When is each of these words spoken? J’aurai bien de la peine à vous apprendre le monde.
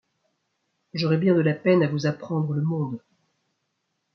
J’aurai 0.95 1.17
bien 1.17 1.35
de 1.35 1.41
la 1.41 1.53
peine 1.53 1.83
à 1.83 1.87
vous 1.87 2.07
apprendre 2.07 2.53
le 2.53 2.63
monde. 2.63 2.99